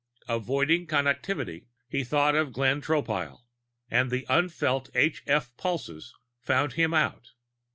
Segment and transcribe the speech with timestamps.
[0.27, 3.43] Avoiding Connectivity, he thought of Glenn Tropile
[3.87, 7.33] and the unfelt h f pulses found him out.